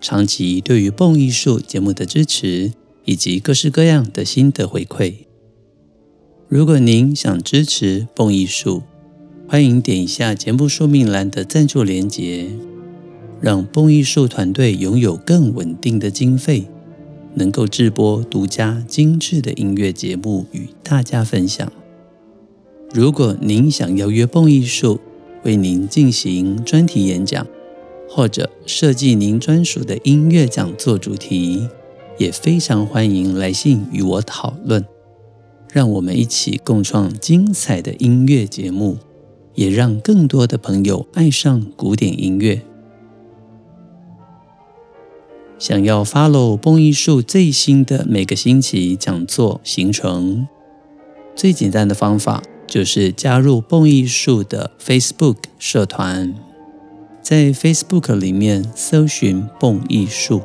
[0.00, 2.72] 长期对于蹦艺术节目的支持，
[3.04, 5.14] 以及各式各样的心得回馈。
[6.48, 8.82] 如果您想支持蹦艺术，
[9.48, 12.48] 欢迎点一下节目说明栏的赞助连结，
[13.40, 16.68] 让蹦艺术团队拥有更稳定的经费，
[17.34, 21.72] 能够制播独家精致的音乐节目与大家分享。
[22.92, 25.00] 如果您想邀约蹦艺术
[25.42, 27.46] 为您进行专题演讲，
[28.08, 31.68] 或者设计您专属的音乐讲座主题，
[32.18, 34.84] 也非常欢迎来信与我讨论，
[35.72, 38.96] 让我们一起共创精彩的音乐节目，
[39.54, 42.62] 也让更多的朋友爱上古典音乐。
[45.58, 50.46] 想要 follow 蹦艺术最新的每个星期讲座行程，
[51.34, 56.34] 最简单的方法就是加入蹦艺术的 Facebook 社团。
[57.28, 60.42] 在 Facebook 里面搜寻“蹦艺术”，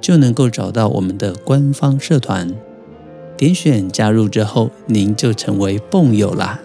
[0.00, 2.54] 就能够找到我们的官方社团。
[3.36, 6.60] 点选加入之后，您就成为蹦友啦。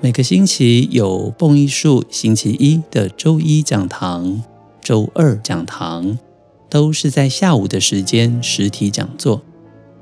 [0.00, 4.42] 每个星期有蹦艺术星期一的周一讲堂、
[4.80, 6.18] 周二讲堂，
[6.70, 9.42] 都是在下午的时间实体讲座。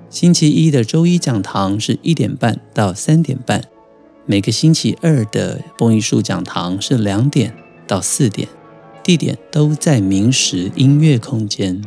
[0.09, 3.65] 星期一的周一讲堂是一点半到三点半，
[4.27, 7.53] 每个星期二的蹦艺术讲堂是两点。
[7.93, 8.49] 到四点，
[9.05, 11.83] 地点都在明石音乐空间。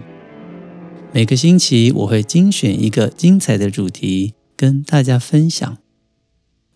[1.11, 5.79] 每个星期我会精选一个精彩的主题跟大家分享。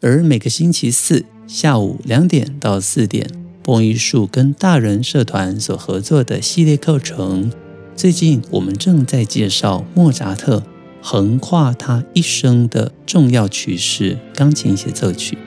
[0.02, 3.30] 而每个星期四下午两点到四点，
[3.62, 7.52] 蹦艺术跟大人社团所合作的系列课程，
[7.96, 10.64] 最近我们正在介绍莫扎特
[11.04, 15.38] 横跨他一生的重要曲式钢琴协奏曲。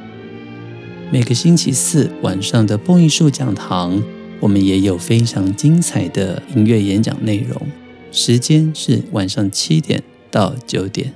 [1.13, 4.03] 每个星期四晚上的蹦艺术讲堂，
[4.41, 7.61] 我们也有非常精彩的音乐演讲内容，
[8.11, 11.13] 时间是晚上七点到九点。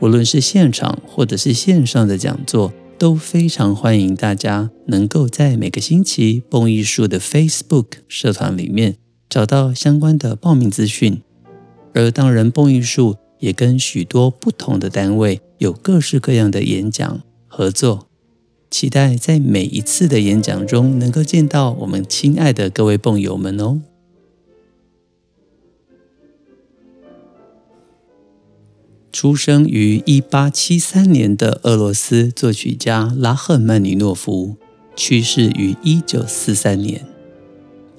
[0.00, 8.98] 无论是现场或者是线上的讲座，都非常欢迎大家能够在每个星期蹦艺术的 Facebook 社团里面
[9.30, 11.22] 找到相关的报名资讯。
[11.94, 17.22] 而当然，蹦艺术也跟许多不同的单位有各式各样的演讲。
[17.58, 18.06] 合作，
[18.70, 23.80] 期待在每一次的演讲中能够见到我们亲爱的各位蹦友们哦。
[29.10, 34.56] 出生于一八七三年的俄罗斯作曲家拉赫曼尼诺夫，
[34.94, 37.06] 去世于一九四三年。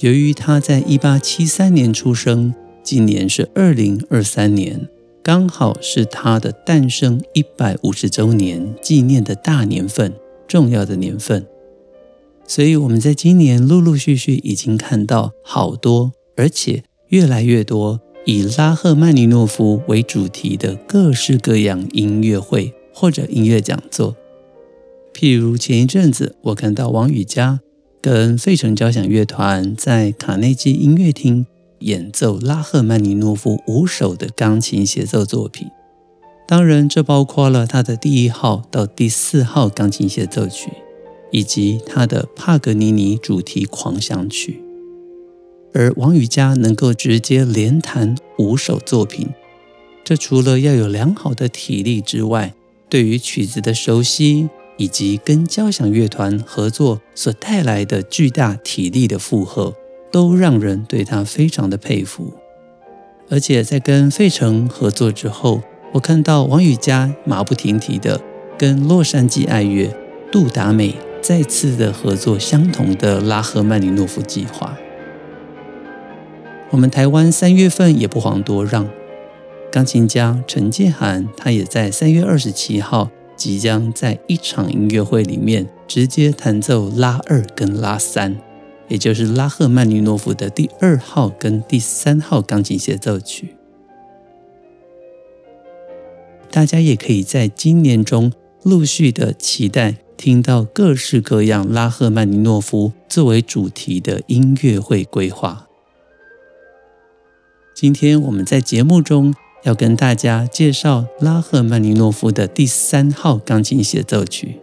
[0.01, 2.53] 由于他在一八七三年出生，
[2.83, 4.87] 今年是二零二三年。
[5.27, 10.13] 刚好是他的诞生一百五十周年纪念的大年份，
[10.47, 11.45] 重要的年份，
[12.47, 24.15] 所以我们在今年陆陆续续已经看到好多，而且越来越多以拉赫曼尼诺夫为主题的各式各样音乐会或者音乐讲座。
[25.13, 27.59] 譬如前一阵子，我看到王羽佳
[28.01, 31.45] 跟费城交响乐团在卡内基音乐厅。
[31.79, 35.67] 演奏拉赫曼尼诺夫五首的钢琴协奏作品，
[36.47, 40.71] 当然这包括了他的第一号到第四号钢琴协奏曲，
[41.31, 44.63] 以及他的帕格尼尼主题狂想曲。
[45.73, 49.29] 而王羽佳能够直接连弹五首作品，
[50.03, 52.53] 这除了要有良好的体力之外，
[52.89, 59.75] 对于曲子的熟悉以及跟交响乐团合作所带来的巨大体力的负荷。
[60.17, 62.33] 都让人对他非常的佩服，
[63.29, 65.61] 而且在跟费城合作之后，
[65.91, 68.19] 我看到王羽佳马不停蹄的
[68.57, 69.95] 跟洛杉矶爱乐
[70.31, 74.75] 杜达美再次的合作相同的拉赫曼尼诺夫计划。
[76.71, 78.89] 我们台湾三月份也不遑多让，
[79.71, 88.35] 钢琴家陈建涵他也在三月二十七号即将在一场音乐会里面直接弹奏拉二跟拉三。
[88.87, 93.55] 也就是拉赫曼尼诺夫的第二号跟第三号钢琴协奏曲，
[96.49, 98.31] 大家也可以在今年中
[98.63, 105.67] 陆续的期待听到各式各样拉赫曼尼诺夫作为主题的音乐会规划。
[107.75, 114.61] 今天我们在节目中要跟大家介绍拉赫曼尼诺夫的第三号钢琴协奏曲。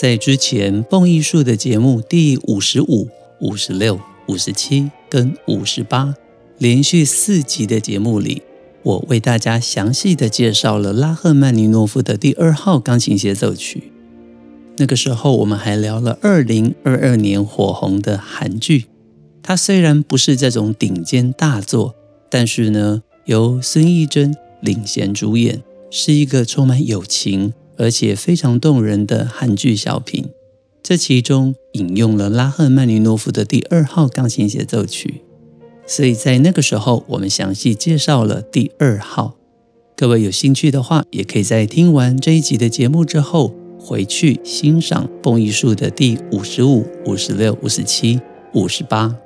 [0.00, 6.14] 在之前蹦艺术的节目第五十五、五十六、五十七跟五十八
[6.56, 8.40] 连续四集的节目里，
[8.82, 13.92] 我为大家详细的介绍了拉赫曼尼诺夫的第二号钢琴协奏曲。
[14.78, 18.86] 那个时候，我们还聊了二零二二年火红的韩剧。
[19.42, 21.94] 它虽然不是这种顶尖大作，
[22.30, 30.26] 但是呢，由孙艺珍领衔主演，是一个充满友情而且非常动人的韩剧小品。
[30.82, 35.22] 这其中引用了拉赫曼尼诺夫的第二号钢琴协奏曲，
[35.86, 39.36] 所以在那个时候，我们详细介绍了第二号。
[39.96, 48.20] 各位有兴趣的话，也可以在听完这一集的节目之后，回去欣赏蹦艺术的第五十五、五十六、五十七、
[48.52, 49.16] 五十八。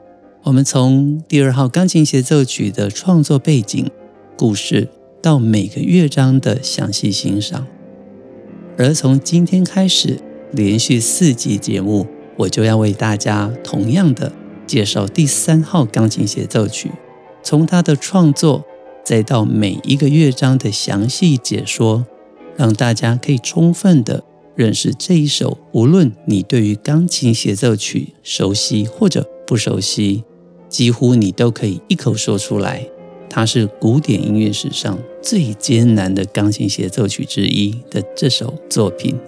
[0.43, 3.91] 我们从第二号钢琴协奏曲的创作背景、
[4.37, 4.89] 故事
[5.23, 7.67] 到每个乐章的详细欣赏。
[8.77, 10.19] 而从今天开始，
[10.53, 12.07] 连续四集节目，
[12.37, 14.33] 我就要为大家同样的
[14.67, 16.91] 介绍第三号钢琴协奏曲，
[17.43, 18.65] 从它的创作，
[19.05, 22.05] 再到每一个乐章的详细解说，
[22.57, 24.25] 让大家可以充分的。
[24.57, 30.23] 认识这一首，无论你对于钢琴协奏曲熟悉或者不熟悉，
[30.69, 32.87] 几乎你都可以一口说出来。
[33.37, 39.19] 它是古典音乐史上最艰难的钢琴协奏曲之一的这首作品。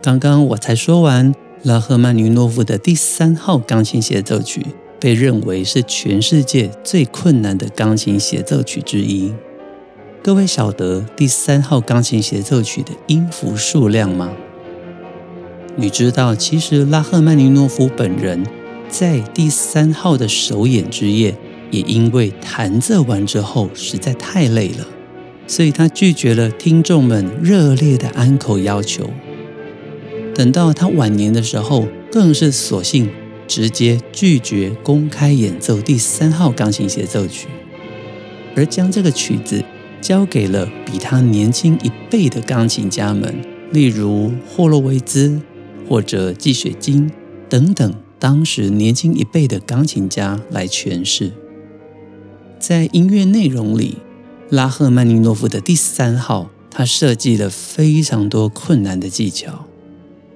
[0.00, 4.64] 刚刚我才说完，拉赫曼尼诺夫的第三号钢琴协奏曲
[5.00, 9.34] 被认为是全世界最困难的钢琴协奏曲之一。
[10.22, 14.30] 各位晓得第三号钢琴协奏曲的音符数量吗？
[15.74, 18.46] 你知道，其实拉赫曼尼诺夫本人
[18.88, 21.36] 在第三号的首演之夜，
[21.70, 24.86] 也因为弹奏完之后实在太累了，
[25.46, 29.10] 所以他拒绝了听众们热烈的安口要求。
[30.34, 33.10] 等到他晚年的时候，更是索性
[33.46, 37.48] 直接拒绝公开演奏第三号钢琴协奏曲，
[38.54, 39.64] 而将这个曲子。
[40.00, 43.34] 交给了比他年轻一辈的钢琴家们，
[43.72, 45.42] 例如霍洛维兹
[45.88, 47.10] 或者季雪金
[47.48, 51.32] 等等，当时年轻一辈的钢琴家来诠释。
[52.58, 53.98] 在音乐内容里，
[54.50, 59.66] 拉赫曼尼诺夫的第三号，他设计了非常多困难的技巧。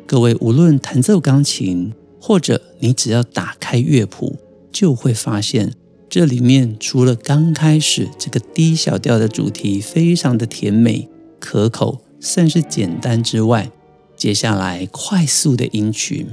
[0.07, 4.37] 各位无论弹奏钢琴，或者你只要打开乐谱，
[4.71, 5.73] 就会发现。
[6.09, 11.09] 这里面除了刚开始这个低小调的主题非常的甜美
[11.41, 13.71] 可口，算是简单之外，
[14.15, 16.27] 接下来快速的音群，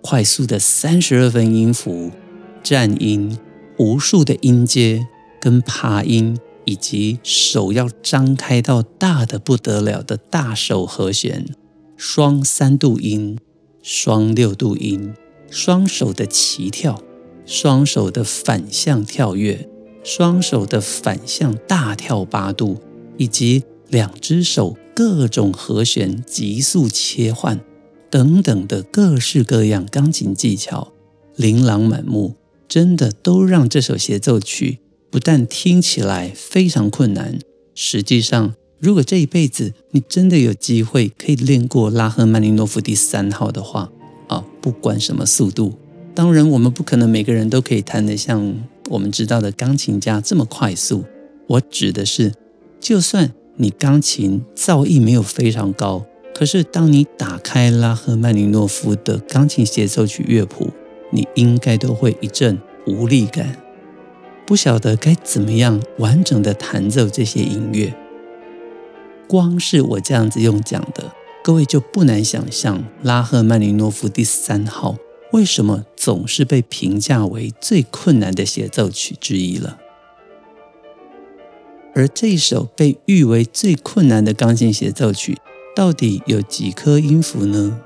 [0.00, 2.10] 快速的三十二分音符，
[2.64, 3.38] 颤音，
[3.78, 5.06] 无数的音阶
[5.40, 11.46] 跟爬音，以及手要张开到大的不得了的大手和弦，
[11.96, 13.38] 双三度音，
[13.82, 15.14] 双六度音，
[15.50, 17.02] 双手的齐跳。
[17.48, 19.68] 双手的反向跳跃，
[20.02, 22.80] 双手的反向大跳八度，
[23.18, 27.60] 以及两只手各种和弦急速切换
[28.10, 30.92] 等等的各式各样钢琴技巧，
[31.36, 32.34] 琳琅满目，
[32.68, 34.78] 真的都让这首协奏曲
[35.10, 37.38] 不但听起来非常困难，
[37.74, 43.90] 实际上，如果这一辈子你真的有机会可以练过拉赫曼尼诺夫第三号的话，
[44.28, 45.78] 啊，不管什么速度。
[46.14, 48.54] 当然，我们不可能每个人都可以弹得像
[48.88, 51.04] 我们知道的钢琴家这么快速。
[51.46, 52.32] 我指的是，
[52.80, 56.04] 就算你钢琴造诣没有非常高，
[56.34, 60.70] 可是当你打开拉赫曼尼诺夫的钢琴协奏曲乐谱，
[61.10, 63.56] 你应该都会一阵无力感，
[64.46, 67.94] 不晓得该怎么样完整的弹奏这些音乐。
[69.28, 74.96] 光是我这样子用讲的，各位就不难想象拉赫曼尼诺夫第三号。
[75.32, 79.78] 为什么总是被评价为最困难的协奏曲之一了？
[81.94, 85.36] 而这首被誉为最困难的钢琴协奏曲，
[85.74, 87.80] 到底有几颗音符呢？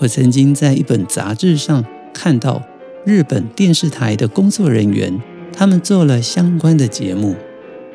[0.00, 2.62] 我曾经在一本杂志上看到
[3.04, 5.20] 日本电视台的工作人员，
[5.52, 7.34] 他们做了相关的节目，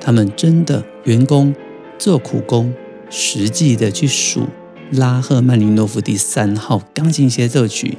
[0.02, 1.56] 他们真的员工
[1.98, 2.74] 做苦工，
[3.10, 4.48] 实际的去数。
[4.92, 7.98] 拉赫曼尼诺夫第三号钢琴协奏曲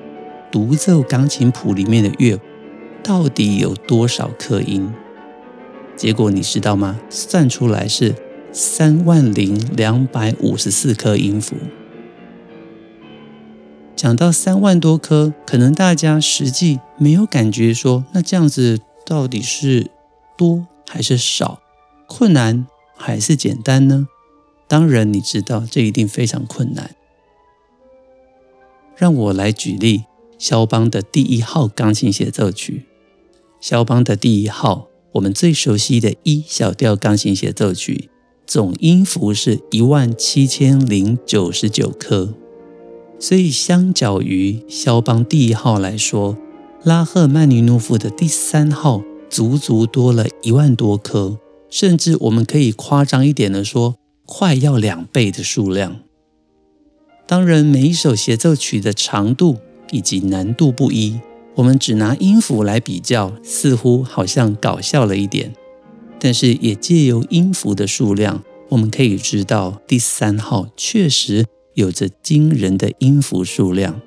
[0.52, 2.38] 独奏钢琴谱里面的乐
[3.02, 4.92] 到底有多少克音？
[5.96, 7.00] 结果你知道吗？
[7.08, 8.14] 算出来是
[8.52, 11.56] 三万零两百五十四颗音符。
[14.04, 19.90] 讲到三万多颗，可能大家实际没有感觉说，那这样子到底是
[20.36, 21.62] 多还是少？
[22.06, 22.66] 困难
[22.98, 24.06] 还是简单呢？
[24.68, 26.94] 当然，你知道这一定非常困难。
[28.94, 30.04] 让我来举例，
[30.36, 32.84] 肖邦的第一号钢琴协奏曲。
[33.58, 38.10] 肖邦的第一号，我们最熟悉的 E 小调钢琴协奏曲，
[38.46, 42.34] 总音符是一万七千零九十九颗。
[43.18, 46.36] 所以，相较于肖邦第一号来说，
[46.82, 51.38] 拉赫曼尼诺夫的第三号足足多了一万多颗，
[51.70, 55.96] 甚至我们可以夸张一点的说，快要两倍的数量。
[57.26, 59.56] 当然，每一首协奏曲的长度
[59.90, 61.18] 以及难度不一，
[61.54, 65.54] 我们只拿音符来比较，似乎好像搞笑了一点。
[66.20, 71.46] 但是，也借由音符的数量，我们可以知道第三号确实。
[71.74, 74.00] 有着惊人的音符数量，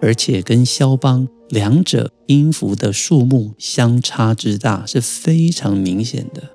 [0.00, 6.50] 而且跟肖邦两者音符的数目相差之大是非常明显的。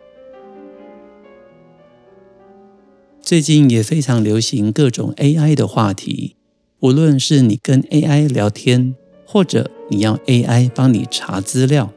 [3.21, 6.35] 最近也非常流行各种 AI 的话题，
[6.79, 8.95] 无论是你跟 AI 聊天，
[9.25, 11.93] 或者你要 AI 帮你查资料，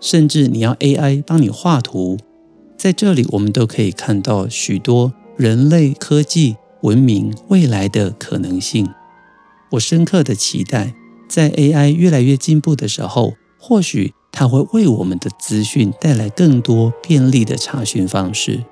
[0.00, 2.16] 甚至你要 AI 帮你画图，
[2.76, 6.56] 在这里我们都可以看到许多人类科技。
[6.82, 8.88] 文明未来的可能性，
[9.72, 10.94] 我深刻的期待，
[11.28, 18.64] 在 AI 越来越进步的时候，或许它会为我们的资讯带来更多便利的查询方式。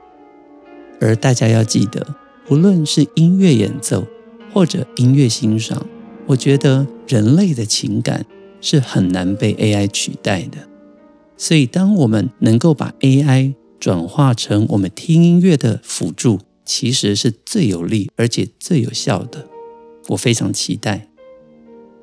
[1.00, 2.14] 而大家要记得，
[2.48, 4.06] 无论是音乐演奏
[4.52, 5.84] 或者音乐欣赏，
[6.26, 8.24] 我觉得人类的情感
[8.60, 10.58] 是很难被 AI 取代的。
[11.36, 19.48] 所以，当我们能够把 AI 转化成我们听音乐的辅助，其实是最有力而且最有效的，
[20.08, 21.08] 我非常期待。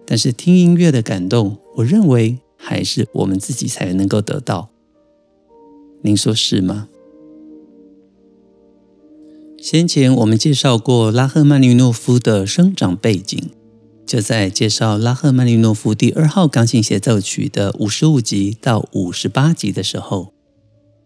[0.06, 4.70] 但是听音乐的感动，我认为还是我们自己才能够得到。
[6.02, 6.88] 您说是吗？
[9.58, 13.52] 先前我们介绍过拉赫曼尼诺夫的生长背景，
[14.06, 20.34] 就在介绍拉赫曼尼诺夫第二号钢琴协奏曲的五十五集到五十八集的时候，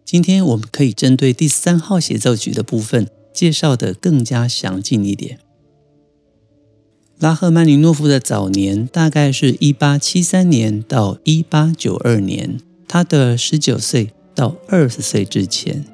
[0.04, 3.08] 今天我们可以针对第三号协奏曲的部分。
[3.38, 5.38] 介绍的更加详尽一点。
[7.20, 15.86] 拉赫曼尼诺夫的早年大概是一八七三年到一八九二年，他的十九岁到二十岁之前。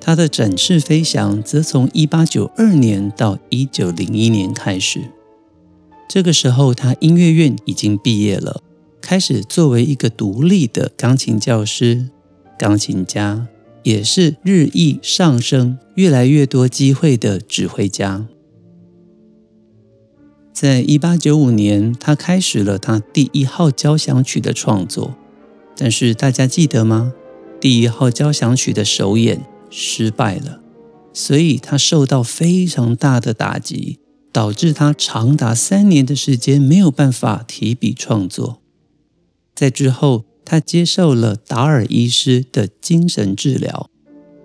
[0.00, 5.12] 他的展翅飞翔则从一八九二年到一九零一年开始。
[6.08, 8.64] 这个时候，他音乐院已经毕业了，
[9.00, 12.08] 开始作为一个独立的钢琴教师、
[12.58, 13.46] 钢琴家。
[13.82, 18.26] 也是日益上升、越来越多机会的指挥家。
[20.52, 25.16] 在一八九五年，他开始了他第一号交响曲的创作。
[25.76, 27.14] 但是大家记得吗？
[27.60, 30.60] 第一号交响曲的首演失败了，
[31.12, 33.98] 所以他受到非常大的打击，
[34.30, 38.60] 导致他长达三年的时间没有办法提笔创作。
[39.54, 40.29] 在之后。
[40.50, 43.88] 他接受了达尔医师的精神治疗，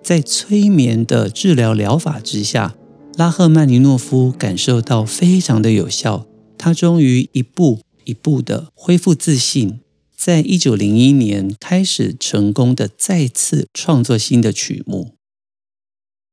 [0.04, 2.76] 在催眠的治疗疗法之下，
[3.16, 6.24] 拉赫曼尼诺夫感受到非常的有效。
[6.56, 9.80] 他终于一步一步的恢复自信，
[10.16, 15.16] 在一九零一年开始成功的再次创作新的曲目。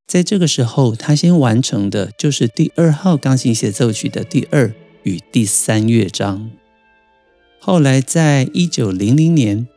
[0.06, 6.52] 在这个时候，他先完成的就是第二号钢琴协奏曲的第二与第三乐章。
[7.66, 9.70] 后来，在一九零零年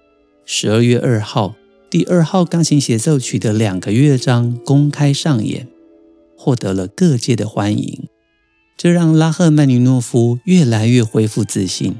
[0.45, 1.55] 十二月二号，
[1.89, 5.69] 第二号钢琴协奏曲的两个乐章公开上演，
[6.37, 8.09] 获得了各界的欢迎。
[8.77, 11.95] 这让拉赫曼尼诺夫越来越恢复自信，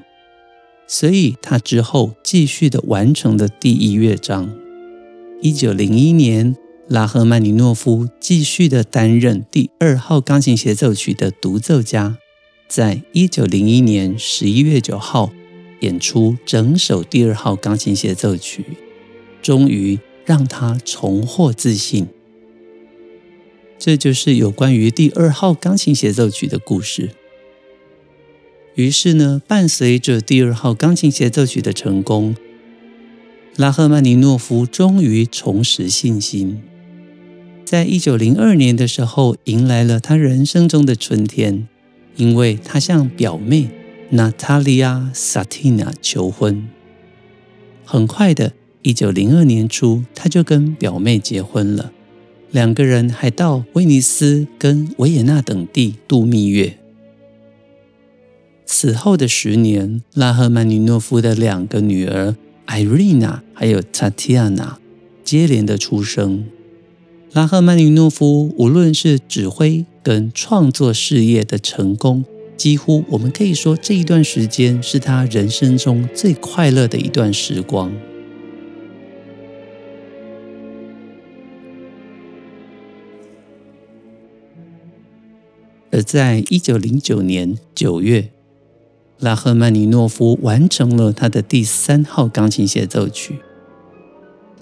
[0.89, 4.53] 所以他之后继续的完成了第一乐章。
[5.41, 6.57] 一九零一年，
[6.89, 12.19] 拉赫曼尼诺夫继续的担任第二号钢琴协奏曲的独奏家，
[12.67, 15.31] 在一九零一年十一月九号。
[15.81, 18.65] 演出整首第二号钢琴协奏曲，
[19.43, 22.07] 终于让他重获自信。
[23.79, 27.11] 这就是有关于第二号钢琴协奏曲的故事。
[28.75, 32.35] 于是呢，伴随着第二号钢琴协奏曲的成功，
[33.57, 36.63] 拉赫曼尼诺夫终于重拾信心。
[37.65, 41.69] 在一九零二年的时候，迎来了他人生中的春天，
[42.17, 43.69] 因为他向表妹。
[44.11, 46.69] 娜塔莉亚·萨蒂娜求婚，
[47.85, 51.91] 很快的，一九零二年初，他就跟表妹结婚了。
[52.53, 56.79] 两个人还到威尼斯跟维也纳等地度蜜月。
[58.65, 62.37] 此后的十年，拉赫曼尼诺夫的两个女儿
[62.67, 64.79] 艾瑞娜还有塔提亚娜
[65.25, 66.47] 接连的出生。
[67.33, 72.25] 拉赫曼尼诺夫无论是指挥跟创作事业的成功，
[72.57, 77.93] 几乎我们可以说这一段时间是他人生中最快乐的一段时光。
[85.93, 88.31] 而在一九零九年九月，
[89.19, 93.37] 拉赫曼尼诺夫完成了他的第三号钢琴协奏曲。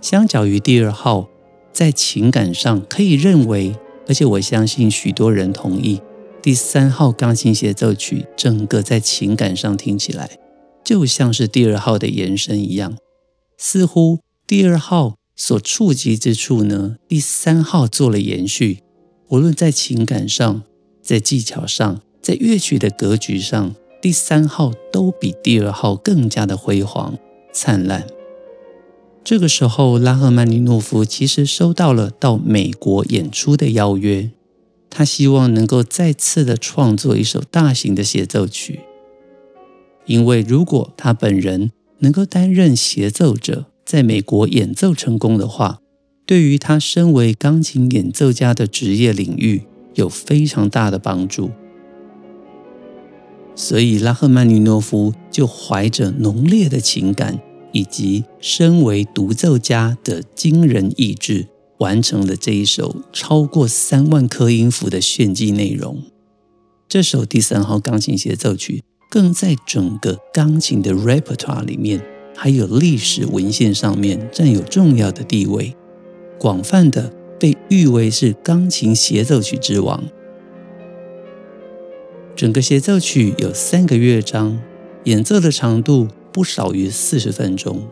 [0.01, 1.29] 相较于第二号，
[1.73, 3.75] 在情感上可以认为，
[4.07, 6.01] 而且我相信许多人同意，
[6.45, 10.39] 第三号钢琴协奏曲整个在情感上听起来
[10.85, 12.99] 就像是第二号的延伸一样，
[13.57, 18.81] 似乎第二号所触及之处呢，第三号做了延续。
[19.31, 20.63] 无论在情感上，
[21.01, 27.17] 在技巧上，在乐曲的格局上，第三号都比第二号更加的辉煌
[27.55, 28.07] 灿烂。
[29.25, 34.31] 这个时候，拉赫曼尼诺夫其实收到了到美国演出的邀约，
[34.97, 38.79] 他希望能够再次的创作一首大型的协奏曲，
[40.07, 45.81] 因为如果他本人能够担任协奏者，在美国演奏成功的话，
[46.25, 51.51] 对于他身为钢琴演奏家的职业领域，有非常大的帮助，
[53.57, 57.41] 所以拉赫曼尼诺夫就怀着浓烈的情感
[57.73, 66.03] 以及身为独奏家的惊人意志，完成了这一首超过三万颗音符的炫技内容。
[66.89, 72.05] 这首第三号钢琴协奏曲更在整个钢琴的 repertoire 里面，
[72.37, 75.77] 还有历史文献上面占有重要的地位，
[76.39, 77.13] 广泛的。
[77.37, 80.05] 被誉为是钢琴协奏曲之王。
[82.35, 84.63] 整个协奏曲有三个乐章，
[85.05, 87.87] 演奏的长度不少于四十分钟，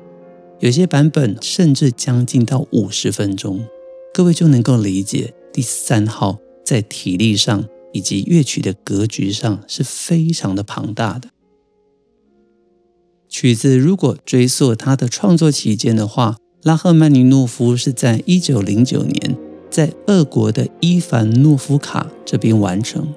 [0.62, 3.66] 有些版本甚至将近到五十分钟。
[4.14, 11.30] 各位就能够理解第三号在体力上以及乐曲的格局上是非常的庞大的。
[13.28, 19.36] 曲子如果追溯它的创作期间的话，拉赫曼尼诺夫是在一九零九年
[19.68, 23.12] 在俄国的伊凡诺夫卡这边完成，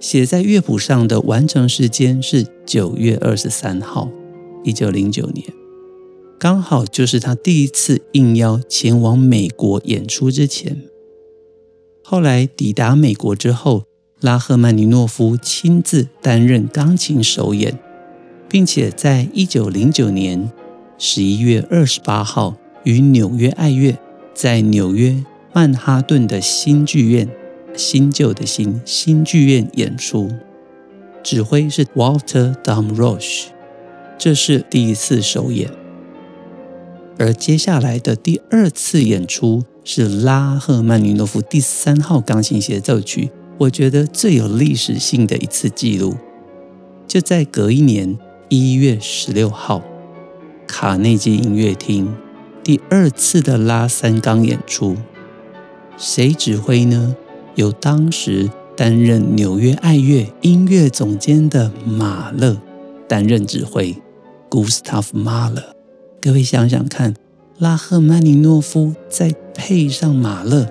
[0.00, 4.10] 写在乐谱上的完成时间是九月二十三号，
[4.64, 5.46] 一九零九年，
[6.38, 10.82] 刚好就是他第一次应邀前往美国演出之前。
[12.04, 13.82] 后来抵达美国之后，
[14.20, 17.76] 拉赫曼尼诺夫亲自担任钢琴首演，
[18.48, 20.50] 并且在一九零九年。
[21.00, 23.96] 十一月二十八号，与纽约爱乐
[24.34, 27.28] 在纽约曼哈顿的新剧院
[27.76, 30.28] （新旧的新新剧院）演出，
[31.22, 33.44] 指挥是 Walter Damrosch，
[34.18, 35.70] 这是第一次首演。
[37.18, 46.14] 而接下来的第二次演出是拉赫曼尼诺夫第三号钢琴协奏曲，我觉得最有历史性的一次记录，
[47.06, 48.16] 就在隔一年
[48.48, 49.82] 一月十六号。
[50.66, 52.14] 卡内基音乐厅
[52.62, 54.96] 第二次的拉三钢演出，
[55.96, 57.16] 谁指挥呢？
[57.54, 62.56] 由当时担任纽约爱乐音乐总监的马勒
[63.08, 63.96] 担任指挥
[64.48, 65.77] ，Gustav Mahler。
[66.20, 67.14] 各位想想看，
[67.58, 70.66] 拉赫曼尼诺夫再配上马勒，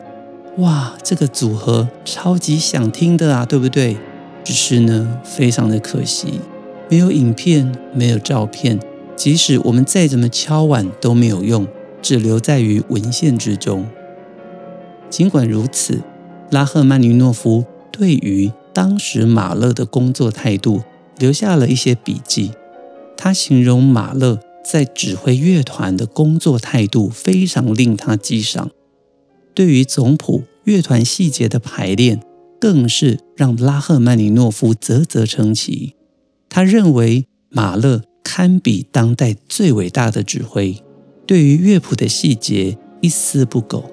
[0.58, 3.96] 哇，这个组合超级想听的啊，对不对？
[4.44, 6.42] 只是呢，非常的可惜，
[6.90, 8.78] 没有影片，没有照片。
[9.16, 11.66] 即使我们再怎么敲碗都没有用，
[12.02, 13.88] 只留在于文献之中。
[15.10, 16.02] 尽管如此，
[16.52, 20.84] 拉赫曼尼诺夫对于当时马勒的工作态度
[21.18, 22.52] 留下了一些笔记。
[23.16, 28.70] 他形容马勒在指挥乐团的工作态度非常令他激赏，
[29.54, 32.22] 对于总谱、乐团细节的排练，
[32.60, 35.96] 更是让拉赫曼尼诺夫啧啧称奇。
[36.50, 38.04] 他认为马勒。
[38.30, 40.84] 堪比当代最伟大的指挥，
[41.26, 43.90] 对于乐谱的细节一丝不苟。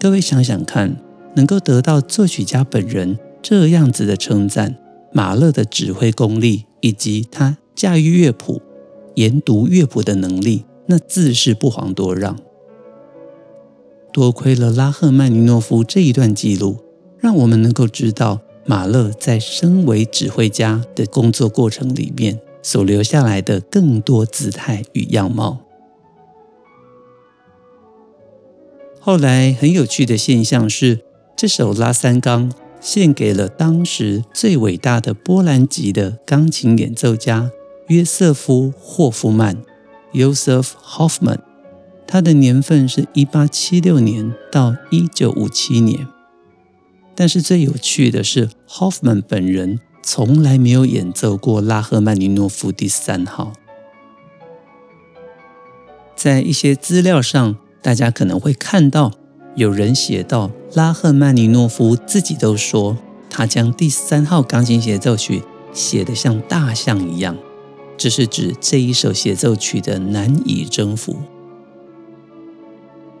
[0.00, 0.96] 各位想想看，
[1.36, 4.76] 能够得到作曲家本人这样子的称赞，
[5.12, 8.62] 马勒的指挥功力以及他驾驭乐谱、
[9.14, 12.38] 研读乐谱的能力，那自是不遑多让。
[14.12, 16.78] 多亏了拉赫曼尼诺夫这一段记录，
[17.18, 22.40] 让我们能够知道马勒在身为指挥家的工作过程里面。
[22.66, 25.58] 所留下来的更多姿态与样貌。
[28.98, 31.00] 后来很有趣的现象是，
[31.36, 32.50] 这首拉三钢
[32.80, 37.50] 献给了当时最伟大的波兰籍的钢琴演奏家
[37.88, 39.62] 约瑟夫·霍夫曼
[40.12, 41.38] （Joseph Hoffman）。
[42.06, 46.06] 他的年份是一八七六年到一九五七年。
[47.14, 53.52] 但是最有趣的是，Hoffman 本人从来没有演奏过拉赫曼尼诺夫第三号。
[56.16, 59.12] 在一些资料上，大家可能会看到
[59.56, 62.96] 有人写到，拉赫曼尼诺夫自己都说，
[63.28, 65.42] 他将第三号钢琴协奏曲
[65.72, 67.36] 写得像大象一样，
[67.96, 71.16] 这是指这一首协奏曲的难以征服。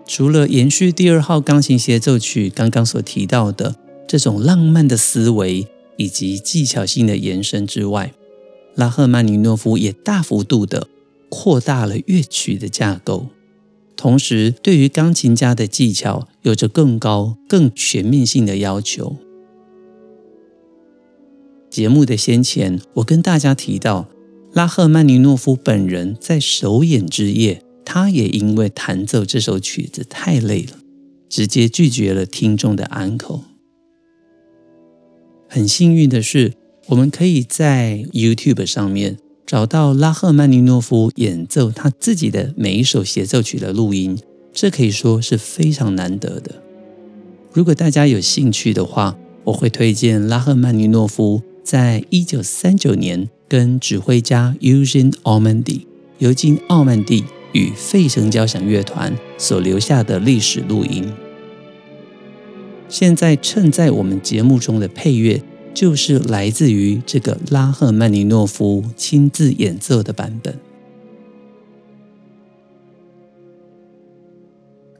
[0.06, 8.12] 除了延续第二号钢琴协奏曲刚刚所提到的这种浪漫的思维以及技巧性的延伸之外，
[8.74, 10.88] 拉赫曼尼诺夫也大幅度的
[11.30, 13.28] 扩大了乐曲的架构，
[13.96, 19.16] 同时对于钢琴家的技巧有着更高、更全面性的要求。
[21.70, 24.08] 节目的先前，我跟大家提到，
[24.54, 30.78] 拉赫曼尼诺夫本人在首演之夜，他也因为弹奏这首曲子太累了，
[31.28, 33.40] 直接拒绝了听众的安可。
[35.48, 36.52] 很幸运的是，
[36.86, 44.16] 我们可以在 YouTube 上面找到拉赫曼尼诺夫演奏他自己的每一首协奏曲的录音，
[44.52, 46.62] 这可以说是非常难得的。
[47.52, 55.82] 如果大家有兴趣的话，我会推荐拉赫曼尼诺夫在一九三九年跟指挥家 Eugene Ormandy
[56.18, 61.12] 尤金奥曼蒂与费城交响乐团所留下的历史录音。
[62.88, 65.40] 现在衬在我们节目中的配乐，
[65.72, 70.58] 就是来自于这个拉赫曼尼诺夫亲自演奏的版本。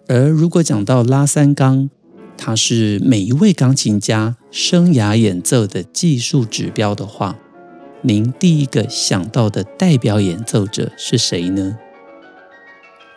[0.06, 1.90] 而如果讲到拉三钢，
[2.36, 7.36] 它是每一位钢琴家生涯演奏的技术指标的话，
[8.06, 11.78] 您第一个想到的代表演奏者是谁呢？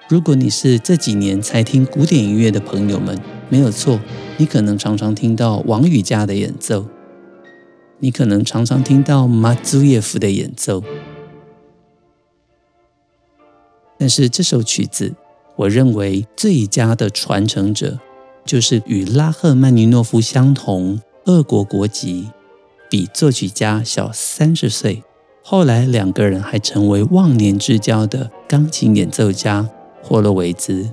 [0.08, 3.20] 如果你是这几年才听古典音乐的朋友们，
[3.50, 4.00] 没有错，
[4.38, 6.86] 你可能常常听到王羽佳的演奏，
[8.00, 10.82] 你可能常常听到马祖耶夫的演奏，
[13.98, 15.14] 但是这首曲子，
[15.58, 18.00] 我认为最佳的传承者，
[18.46, 22.30] 就是与拉赫曼尼诺夫相同，俄国国籍，
[22.90, 25.04] 比作曲家小三十岁，
[25.44, 29.70] 后来两个人还成为忘年之交的钢琴演奏家。
[30.02, 30.90] 霍洛维兹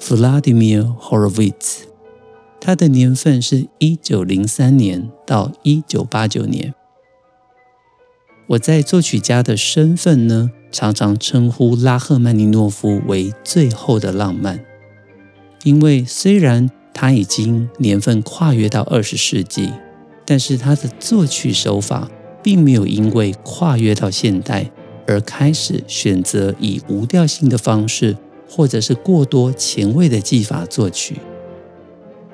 [0.00, 1.80] （Vladimir Horowitz），
[2.58, 6.72] 他的年份是一九零三年到一九八九年。
[8.46, 14.64] 我在作曲家的身份呢，常常称呼拉赫曼尼诺夫为“最后的浪漫”，
[15.64, 19.70] 因为虽然他已经年份跨越到二十世纪，
[20.26, 22.10] 但是他的作曲手法
[22.42, 24.70] 并没有因为跨越到现代
[25.06, 28.16] 而开始选择以无调性的方式。
[28.48, 31.16] 或者是过多前卫的技法作曲。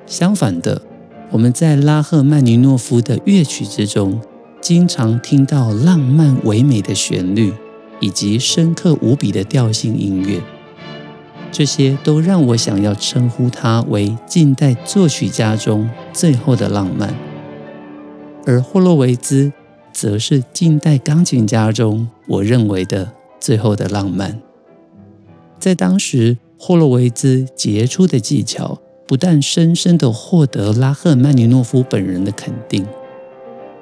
[0.04, 0.82] 相反的，
[1.30, 4.20] 我们在拉赫曼尼诺夫的乐曲之中，
[4.60, 7.54] 经常听到浪漫唯美的旋律，
[7.98, 10.42] 以及深刻无比的调性音乐。
[11.50, 17.31] 这些都让我想要称呼他为近代作曲家中最后的浪漫。
[18.44, 19.52] 而霍洛维兹，
[19.92, 24.40] 则是近代钢琴家中我认为的最后的浪漫。
[25.58, 32.86] 在当时，霍洛维兹杰出的技巧不但深深地获得拉赫曼尼诺夫本人的肯定。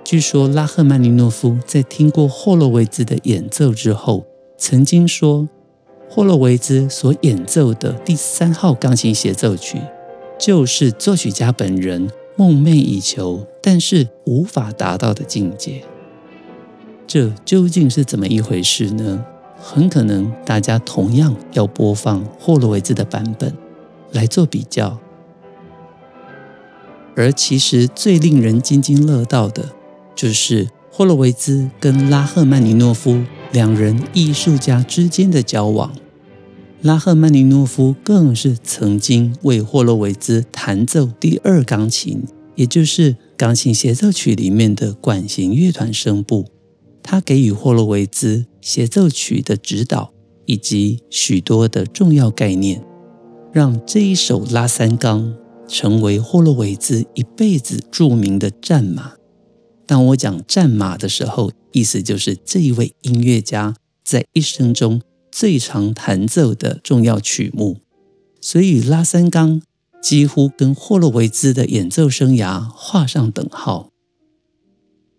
[0.05, 4.27] 据说，拉赫曼尼诺夫在听过霍洛维兹的演奏之后，
[4.59, 5.49] 曾经说
[6.11, 9.79] ：“霍洛维兹所演奏的第三号钢琴协奏曲，
[10.38, 15.83] 就是作曲家本人梦寐以求，但是无法达到的境界。”
[17.07, 19.25] 这究竟是怎么一回事呢？
[19.62, 23.53] 很可能大家同样要播放霍洛维兹的版本
[24.12, 24.99] 来做比较，
[27.14, 29.70] 而其实最令人津津乐道的，
[30.14, 35.92] 就是霍洛维兹跟拉赫曼尼诺夫两人艺术家之间的交往。
[36.81, 42.23] 拉赫曼尼诺夫更是曾经为霍洛维兹弹奏第二钢琴，
[42.61, 46.44] 也就是钢琴协奏曲里面的管弦乐团声部。
[47.03, 50.12] 他给予霍洛维兹协奏曲的指导，
[50.44, 52.85] 以及许多的重要概念，
[53.51, 55.35] 让这一首拉三钢
[55.66, 59.14] 成为霍洛维兹一辈子著名的战马。
[59.87, 65.01] 当我讲战马的时候，意思就是这一位音乐家在一生中
[65.33, 67.79] 最常弹奏的重要曲目。
[68.42, 69.62] 所以拉三钢
[70.00, 73.90] 几乎跟霍洛维兹的演奏生涯画上等号。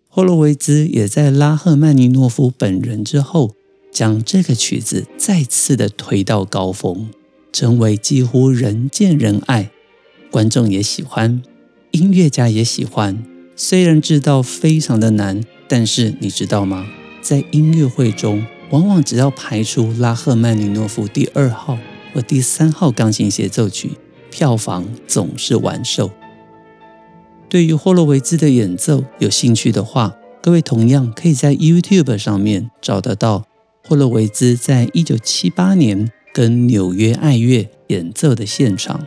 [0.08, 3.56] 霍洛维兹也在拉赫曼尼诺夫本人之后，
[3.92, 7.10] 将这个曲子再次的推到高峰，
[7.54, 9.72] 成为几乎人见人爱，
[10.30, 11.42] 观众也喜欢，
[11.92, 13.24] 音乐家也喜欢。
[13.56, 16.88] 虽然知道非常的难，但是你知道吗？
[17.22, 21.78] 在音乐会中，往往只要排出拉赫曼尼诺夫第二号
[22.14, 23.92] 或第三号钢琴协奏曲，
[24.32, 26.10] 票房总是完售。
[27.48, 33.44] 对于霍洛维兹的演奏有兴趣的话，各位同样可以在 YouTube 上面找得到
[33.88, 39.06] 霍洛维兹在一九七八年跟纽约爱乐演奏的现场。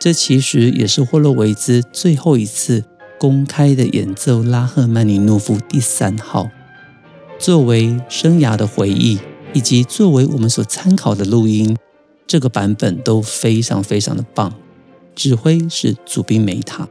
[0.00, 2.84] 这其实也是霍洛维兹最后一次
[3.18, 6.50] 公开的演奏拉赫曼尼诺夫第三号，
[7.38, 9.18] 作为生涯的回忆，
[9.52, 11.76] 以及作为我们所参考的录音，
[12.30, 14.54] 这个版本都非常非常的棒。
[15.16, 16.88] 指挥是祖宾梅塔。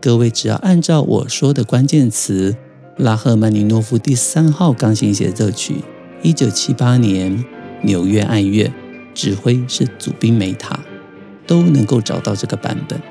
[0.00, 2.54] 各位只要按照我说的关键词
[2.96, 5.82] “拉赫曼尼诺夫第三号钢琴协奏曲”，
[6.22, 7.44] 一九七八年
[7.82, 8.72] 纽约爱乐，
[9.12, 10.78] 指挥是祖宾梅塔，
[11.44, 13.02] 都能够找到这个版本。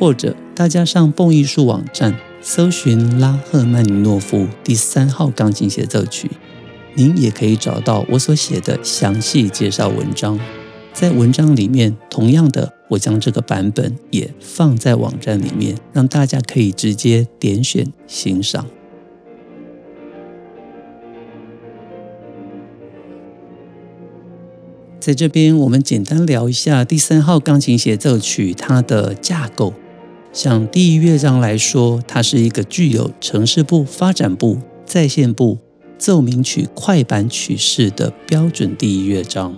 [0.00, 6.32] 或者大家上蹦艺术网站搜寻“拉赫曼尼诺夫第三号钢琴协奏曲”，
[6.96, 10.40] 您也可以找到我所写的详细介绍文章。
[10.94, 18.64] 在文章里面，同样的，我将这个版本也放在网站里面，让大家可以直接点选欣赏。
[24.98, 29.74] 在这边，我们简单聊一下第三号钢琴协奏曲它的架构。
[30.32, 35.58] 像第一乐章来说，它是一个具有呈示部、发展部、再现部、
[36.06, 39.56] 奏鸣曲快板曲式的标准第一乐章。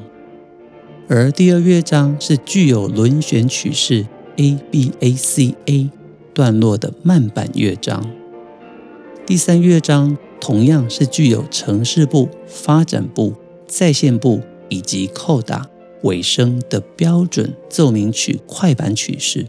[1.06, 4.06] 而第二乐章是具有轮旋曲式
[4.36, 5.90] A B A C A
[6.32, 8.02] 段落的慢板乐章，
[9.26, 13.34] 第三乐章同样是具有呈示部、发展部、
[13.66, 15.68] 再现部以及扣打
[16.04, 19.46] 尾声的标准奏鸣曲快板曲式。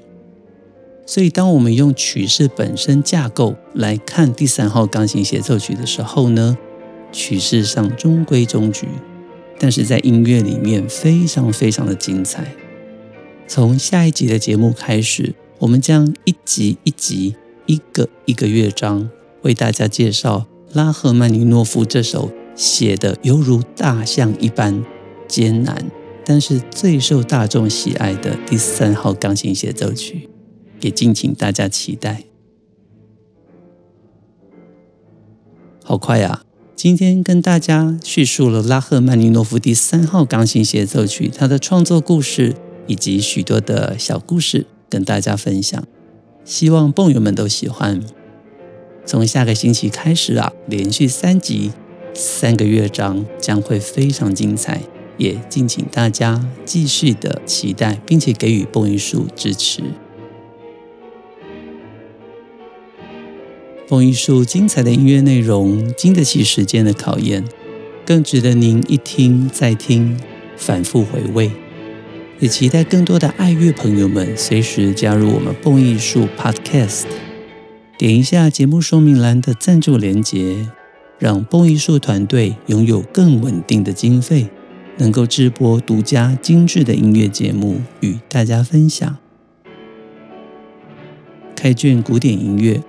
[1.05, 6.57] 所以，当我们用曲式本身架构来看第三号钢琴协奏曲的时候呢，
[7.11, 8.87] 曲式上中规中矩。
[9.61, 12.55] 但是在音乐里面非常非常的精彩。
[13.45, 19.09] 从下一集的节目开始，我们将一集一集、一个一个乐章
[19.41, 24.81] 为大家介绍拉赫曼尼诺夫这首写的犹如大象一般
[25.27, 25.91] 艰难，
[26.23, 30.29] 但是最受大众喜爱的第三号钢琴协奏曲，
[30.79, 32.23] 也敬请大家期待。
[35.83, 36.43] 好快呀！
[36.81, 42.55] 今天跟大家叙述了拉赫曼尼诺夫第三号钢琴协奏曲，他的创作故事
[42.87, 45.85] 以及许多的小故事跟大家分享，
[46.45, 48.01] 希望蹦友们都喜欢。
[49.05, 51.73] 从下个星期开始啊，连续三集
[52.13, 54.81] 三个乐章将会非常精彩，
[55.17, 59.83] 也敬请大家继续的期待，并且给予蹦艺术支持。
[63.89, 67.43] 蹦艺术精彩的音乐内容，经得起时间的考验，
[68.05, 70.15] 更值得您一听再听，
[70.55, 71.49] 反复回味。
[72.37, 77.05] 也期待更多的爱乐朋友们随时加入我们蹦艺术 Podcast，
[77.97, 80.69] 点一下节目说明栏的赞助连结，
[81.17, 84.49] 让蹦艺术团队拥有更稳定的经费，
[84.97, 89.17] 能够直播独家精致的音乐节目与大家分享。
[91.55, 92.83] 开卷古典音乐。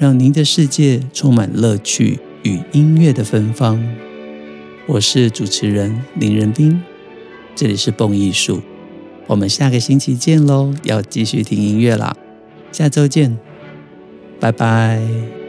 [0.00, 3.78] 让您的世界充满乐趣与音乐的芬芳。
[4.86, 6.80] 我是主持人林仁斌，
[7.54, 8.62] 这里是蹦艺术。
[9.26, 10.72] 我们下个星期见喽！
[10.84, 12.16] 要继续听音乐啦，
[12.72, 13.36] 下周见，
[14.40, 15.39] 拜拜。